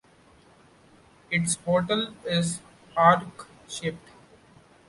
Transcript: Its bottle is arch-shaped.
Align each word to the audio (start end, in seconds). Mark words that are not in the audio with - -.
Its 1.29 1.55
bottle 1.57 2.15
is 2.25 2.59
arch-shaped. 2.97 4.09